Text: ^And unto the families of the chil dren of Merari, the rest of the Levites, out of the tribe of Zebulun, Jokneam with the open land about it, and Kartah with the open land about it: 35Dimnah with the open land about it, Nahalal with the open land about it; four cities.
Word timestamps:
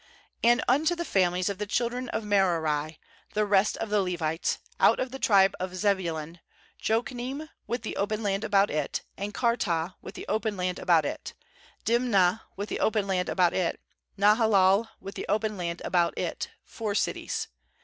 ^And 0.43 0.61
unto 0.67 0.95
the 0.95 1.05
families 1.05 1.47
of 1.47 1.59
the 1.59 1.67
chil 1.67 1.89
dren 1.89 2.09
of 2.09 2.23
Merari, 2.23 2.99
the 3.35 3.45
rest 3.45 3.77
of 3.77 3.91
the 3.91 4.01
Levites, 4.01 4.57
out 4.79 4.99
of 4.99 5.11
the 5.11 5.19
tribe 5.19 5.53
of 5.59 5.75
Zebulun, 5.75 6.39
Jokneam 6.81 7.49
with 7.67 7.83
the 7.83 7.95
open 7.97 8.23
land 8.23 8.43
about 8.43 8.71
it, 8.71 9.03
and 9.15 9.31
Kartah 9.31 9.93
with 10.01 10.15
the 10.15 10.25
open 10.27 10.57
land 10.57 10.79
about 10.79 11.05
it: 11.05 11.35
35Dimnah 11.85 12.41
with 12.55 12.69
the 12.69 12.79
open 12.79 13.05
land 13.05 13.29
about 13.29 13.53
it, 13.53 13.79
Nahalal 14.17 14.87
with 14.99 15.13
the 15.13 15.27
open 15.29 15.55
land 15.55 15.83
about 15.85 16.17
it; 16.17 16.49
four 16.63 16.95
cities. 16.95 17.47